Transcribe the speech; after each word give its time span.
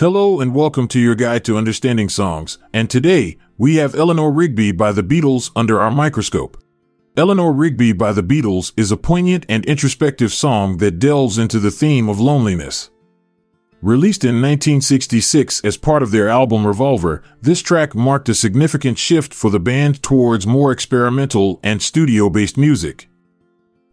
Hello 0.00 0.40
and 0.40 0.54
welcome 0.54 0.88
to 0.88 0.98
your 0.98 1.14
guide 1.14 1.44
to 1.44 1.58
understanding 1.58 2.08
songs. 2.08 2.56
And 2.72 2.88
today, 2.88 3.36
we 3.58 3.76
have 3.76 3.94
Eleanor 3.94 4.32
Rigby 4.32 4.72
by 4.72 4.92
the 4.92 5.02
Beatles 5.02 5.50
under 5.54 5.78
our 5.78 5.90
microscope. 5.90 6.56
Eleanor 7.18 7.52
Rigby 7.52 7.92
by 7.92 8.14
the 8.14 8.22
Beatles 8.22 8.72
is 8.78 8.90
a 8.90 8.96
poignant 8.96 9.44
and 9.46 9.62
introspective 9.66 10.32
song 10.32 10.78
that 10.78 10.98
delves 11.00 11.36
into 11.36 11.58
the 11.58 11.70
theme 11.70 12.08
of 12.08 12.18
loneliness. 12.18 12.88
Released 13.82 14.24
in 14.24 14.40
1966 14.40 15.62
as 15.66 15.76
part 15.76 16.02
of 16.02 16.12
their 16.12 16.30
album 16.30 16.66
Revolver, 16.66 17.22
this 17.42 17.60
track 17.60 17.94
marked 17.94 18.30
a 18.30 18.34
significant 18.34 18.96
shift 18.96 19.34
for 19.34 19.50
the 19.50 19.60
band 19.60 20.02
towards 20.02 20.46
more 20.46 20.72
experimental 20.72 21.60
and 21.62 21.82
studio 21.82 22.30
based 22.30 22.56
music. 22.56 23.09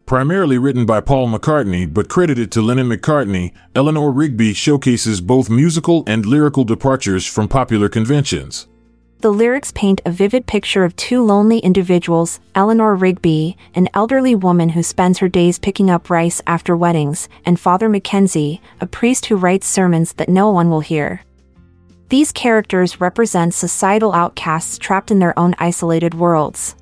Primarily 0.08 0.58
written 0.58 0.86
by 0.86 1.02
Paul 1.02 1.28
McCartney 1.28 1.94
but 1.94 2.08
credited 2.08 2.50
to 2.54 2.62
Lennon 2.62 2.88
McCartney, 2.88 3.52
Eleanor 3.76 4.10
Rigby 4.10 4.54
showcases 4.54 5.20
both 5.20 5.50
musical 5.50 6.06
and 6.08 6.26
lyrical 6.26 6.64
departures 6.64 7.26
from 7.26 7.49
popular 7.49 7.90
conventions. 7.90 8.70
The 9.20 9.32
lyrics 9.32 9.74
paint 9.74 9.99
a 10.05 10.12
vivid 10.12 10.48
picture 10.48 10.86
of 10.86 10.96
two 10.96 11.22
lonely 11.22 11.60
individuals, 11.60 12.40
Eleanor 12.55 12.96
Rigby, 12.96 13.58
an 13.76 13.90
elderly 13.94 14.34
woman 14.34 14.70
who 14.70 14.82
spends 14.82 15.18
her 15.18 15.27
days 15.27 15.60
picking 15.60 15.90
up 15.90 16.10
rice 16.10 16.42
after 16.48 16.77
weddings, 16.77 17.27
and 17.46 17.60
Father 17.60 17.90
Mackenzie, 17.90 18.62
a 18.80 18.88
priest 18.88 19.26
who 19.26 19.36
writes 19.36 19.68
sermons 19.68 20.14
that 20.14 20.30
no 20.30 20.49
one 20.49 20.70
will 20.70 20.80
hear. 20.80 21.21
These 22.08 22.32
characters 22.32 23.02
represent 23.02 23.54
societal 23.54 24.14
outcasts 24.14 24.77
trapped 24.77 25.12
in 25.12 25.20
their 25.20 25.38
own 25.38 25.54
isolated 25.60 26.14
worlds. 26.14 26.77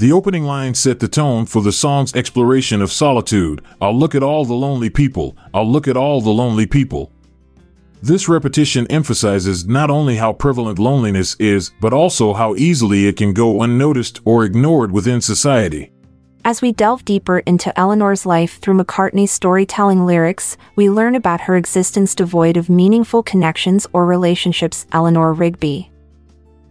The 0.00 0.12
opening 0.12 0.44
line 0.44 0.72
set 0.72 0.98
the 0.98 1.08
tone 1.08 1.44
for 1.44 1.60
the 1.60 1.72
song's 1.72 2.14
exploration 2.16 2.80
of 2.80 2.90
solitude. 2.90 3.60
I'll 3.82 3.94
look 3.94 4.14
at 4.14 4.22
all 4.22 4.46
the 4.46 4.54
lonely 4.54 4.88
people. 4.88 5.36
I'll 5.52 5.70
look 5.70 5.86
at 5.86 5.96
all 5.98 6.22
the 6.22 6.30
lonely 6.30 6.66
people. 6.66 7.12
This 8.02 8.26
repetition 8.26 8.86
emphasizes 8.86 9.66
not 9.66 9.90
only 9.90 10.16
how 10.16 10.32
prevalent 10.32 10.78
loneliness 10.78 11.36
is, 11.38 11.72
but 11.82 11.92
also 11.92 12.32
how 12.32 12.54
easily 12.54 13.08
it 13.08 13.18
can 13.18 13.34
go 13.34 13.60
unnoticed 13.60 14.22
or 14.24 14.42
ignored 14.42 14.90
within 14.90 15.20
society. 15.20 15.92
As 16.46 16.62
we 16.62 16.72
delve 16.72 17.04
deeper 17.04 17.40
into 17.40 17.78
Eleanor's 17.78 18.24
life 18.24 18.58
through 18.58 18.78
McCartney's 18.78 19.32
storytelling 19.32 20.06
lyrics, 20.06 20.56
we 20.76 20.88
learn 20.88 21.14
about 21.14 21.42
her 21.42 21.56
existence 21.56 22.14
devoid 22.14 22.56
of 22.56 22.70
meaningful 22.70 23.22
connections 23.22 23.86
or 23.92 24.06
relationships. 24.06 24.86
Eleanor 24.92 25.34
Rigby 25.34 25.90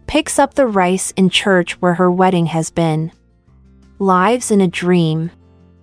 picks 0.08 0.40
up 0.40 0.54
the 0.54 0.66
rice 0.66 1.12
in 1.12 1.30
church 1.30 1.80
where 1.80 1.94
her 1.94 2.10
wedding 2.10 2.46
has 2.46 2.72
been. 2.72 3.12
Lives 4.02 4.50
in 4.50 4.62
a 4.62 4.66
dream. 4.66 5.30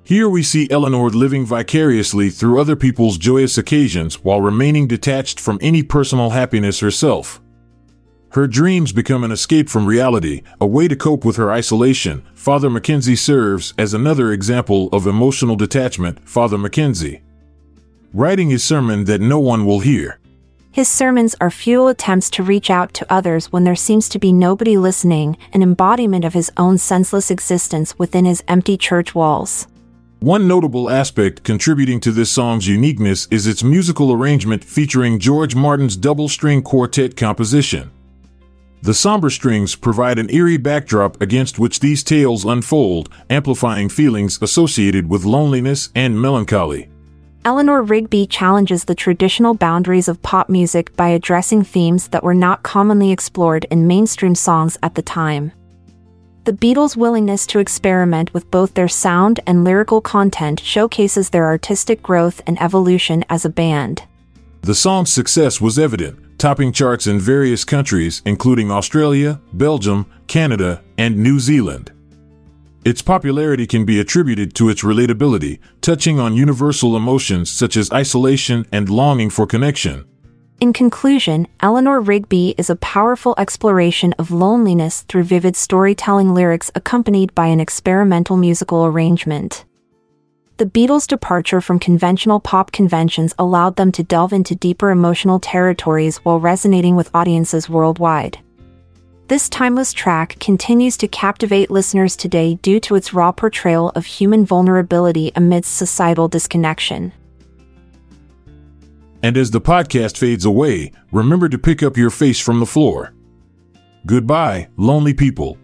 Here 0.03 0.27
we 0.27 0.41
see 0.41 0.67
Eleanor 0.71 1.11
living 1.11 1.45
vicariously 1.45 2.31
through 2.31 2.59
other 2.59 2.75
people's 2.75 3.19
joyous 3.19 3.59
occasions 3.59 4.23
while 4.23 4.41
remaining 4.41 4.87
detached 4.87 5.39
from 5.39 5.59
any 5.61 5.83
personal 5.83 6.31
happiness 6.31 6.79
herself. 6.79 7.39
Her 8.31 8.47
dreams 8.47 8.91
become 8.91 9.23
an 9.23 9.31
escape 9.31 9.69
from 9.69 9.85
reality, 9.85 10.41
a 10.59 10.65
way 10.65 10.87
to 10.87 10.95
cope 10.95 11.25
with 11.25 11.35
her 11.35 11.51
isolation. 11.51 12.25
Father 12.33 12.71
Mackenzie 12.71 13.15
serves 13.15 13.75
as 13.77 13.93
another 13.93 14.31
example 14.31 14.89
of 14.91 15.05
emotional 15.05 15.55
detachment. 15.55 16.27
Father 16.27 16.57
Mackenzie. 16.57 17.21
Writing 18.13 18.49
his 18.49 18.63
sermon 18.63 19.03
that 19.03 19.21
no 19.21 19.37
one 19.37 19.63
will 19.63 19.81
hear. 19.81 20.19
His 20.77 20.87
sermons 20.87 21.35
are 21.41 21.49
futile 21.49 21.87
attempts 21.87 22.29
to 22.29 22.43
reach 22.43 22.69
out 22.69 22.93
to 22.93 23.11
others 23.11 23.51
when 23.51 23.63
there 23.63 23.75
seems 23.75 24.07
to 24.09 24.19
be 24.19 24.31
nobody 24.31 24.77
listening, 24.77 25.35
an 25.51 25.63
embodiment 25.63 26.23
of 26.23 26.35
his 26.35 26.51
own 26.55 26.77
senseless 26.77 27.31
existence 27.31 27.97
within 27.97 28.25
his 28.25 28.43
empty 28.47 28.77
church 28.77 29.15
walls. 29.15 29.65
One 30.19 30.47
notable 30.47 30.87
aspect 30.87 31.43
contributing 31.43 31.99
to 32.01 32.11
this 32.11 32.29
song's 32.31 32.67
uniqueness 32.67 33.27
is 33.31 33.47
its 33.47 33.63
musical 33.63 34.13
arrangement 34.13 34.63
featuring 34.63 35.17
George 35.17 35.55
Martin's 35.55 35.97
double 35.97 36.29
string 36.29 36.61
quartet 36.61 37.17
composition. 37.17 37.89
The 38.83 38.93
somber 38.93 39.31
strings 39.31 39.73
provide 39.73 40.19
an 40.19 40.29
eerie 40.29 40.57
backdrop 40.57 41.19
against 41.19 41.57
which 41.57 41.79
these 41.79 42.03
tales 42.03 42.45
unfold, 42.45 43.09
amplifying 43.31 43.89
feelings 43.89 44.37
associated 44.43 45.09
with 45.09 45.25
loneliness 45.25 45.89
and 45.95 46.21
melancholy. 46.21 46.87
Eleanor 47.45 47.81
Rigby 47.81 48.27
challenges 48.27 48.85
the 48.85 48.95
traditional 48.95 49.53
boundaries 49.53 50.07
of 50.07 50.21
pop 50.21 50.49
music 50.49 50.95
by 50.95 51.09
addressing 51.09 51.63
themes 51.63 52.09
that 52.09 52.23
were 52.23 52.33
not 52.33 52.63
commonly 52.63 53.11
explored 53.11 53.65
in 53.71 53.87
mainstream 53.87 54.35
songs 54.35 54.77
at 54.83 54.95
the 54.95 55.01
time. 55.01 55.51
The 56.43 56.53
Beatles' 56.53 56.95
willingness 56.95 57.45
to 57.47 57.59
experiment 57.59 58.33
with 58.33 58.49
both 58.51 58.73
their 58.73 58.87
sound 58.87 59.39
and 59.45 59.63
lyrical 59.63 60.01
content 60.01 60.61
showcases 60.61 61.29
their 61.29 61.45
artistic 61.45 62.01
growth 62.01 62.41
and 62.47 62.61
evolution 62.61 63.25
as 63.29 63.43
a 63.43 63.49
band. 63.49 64.03
The 64.61 64.75
song's 64.75 65.11
success 65.11 65.59
was 65.61 65.77
evident, 65.77 66.39
topping 66.39 66.71
charts 66.71 67.07
in 67.07 67.19
various 67.19 67.63
countries, 67.63 68.21
including 68.25 68.71
Australia, 68.71 69.41
Belgium, 69.53 70.05
Canada, 70.27 70.83
and 70.97 71.17
New 71.17 71.39
Zealand. 71.39 71.91
Its 72.87 73.01
popularity 73.01 73.67
can 73.67 73.83
be 73.83 73.99
attributed 73.99 74.53
to 74.53 74.69
its 74.69 74.81
relatability, 74.81 75.59
touching 75.81 76.21
on 76.21 76.33
universal 76.33 76.95
emotions 76.95 77.51
such 77.51 77.75
as 77.75 77.91
isolation 77.91 78.65
and 78.71 78.87
longing 78.87 79.29
for 79.29 79.45
connection. 79.45 80.05
In 80.61 80.71
conclusion, 80.71 81.49
Eleanor 81.59 81.99
Rigby 81.99 82.55
is 82.57 82.69
a 82.69 82.77
powerful 82.77 83.35
exploration 83.37 84.13
of 84.17 84.31
loneliness 84.31 85.01
through 85.01 85.23
vivid 85.23 85.57
storytelling 85.57 86.33
lyrics 86.33 86.71
accompanied 86.75 87.35
by 87.35 87.47
an 87.47 87.59
experimental 87.59 88.37
musical 88.37 88.85
arrangement. 88.85 89.65
The 90.55 90.65
Beatles' 90.65 91.07
departure 91.07 91.59
from 91.59 91.79
conventional 91.79 92.39
pop 92.39 92.71
conventions 92.71 93.35
allowed 93.37 93.75
them 93.75 93.91
to 93.91 94.01
delve 94.01 94.31
into 94.31 94.55
deeper 94.55 94.91
emotional 94.91 95.41
territories 95.41 96.19
while 96.23 96.39
resonating 96.39 96.95
with 96.95 97.11
audiences 97.13 97.67
worldwide. 97.67 98.39
This 99.27 99.49
timeless 99.49 99.91
track 99.91 100.39
continues 100.39 100.95
to 100.97 101.07
captivate 101.09 101.69
listeners 101.69 102.15
today 102.15 102.55
due 102.61 102.79
to 102.79 102.95
its 102.95 103.13
raw 103.13 103.33
portrayal 103.33 103.89
of 103.89 104.05
human 104.05 104.45
vulnerability 104.45 105.33
amidst 105.35 105.75
societal 105.75 106.29
disconnection. 106.29 107.11
And 109.21 109.35
as 109.35 109.51
the 109.51 109.59
podcast 109.59 110.17
fades 110.17 110.45
away, 110.45 110.93
remember 111.11 111.49
to 111.49 111.57
pick 111.57 111.83
up 111.83 111.97
your 111.97 112.09
face 112.09 112.39
from 112.39 112.61
the 112.61 112.65
floor. 112.65 113.13
Goodbye, 114.05 114.69
lonely 114.77 115.13
people. 115.13 115.57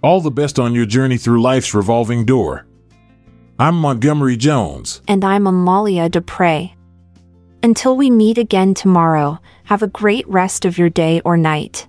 All 0.00 0.20
the 0.20 0.30
best 0.30 0.60
on 0.60 0.72
your 0.72 0.86
journey 0.86 1.16
through 1.16 1.42
life's 1.42 1.74
revolving 1.74 2.24
door. 2.24 2.64
I'm 3.58 3.74
Montgomery 3.74 4.36
Jones. 4.36 5.02
And 5.08 5.24
I'm 5.24 5.48
Amalia 5.48 6.08
Dupre. 6.08 6.70
Until 7.60 7.96
we 7.96 8.08
meet 8.08 8.38
again 8.38 8.72
tomorrow, 8.74 9.40
have 9.64 9.82
a 9.82 9.88
great 9.88 10.28
rest 10.28 10.64
of 10.64 10.78
your 10.78 10.90
day 10.90 11.20
or 11.24 11.36
night. 11.36 11.88